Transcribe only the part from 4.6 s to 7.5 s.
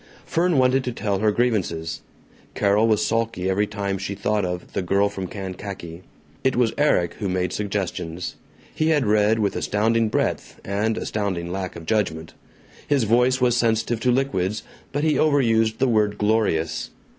"The Girl from Kankakee"; it was Erik who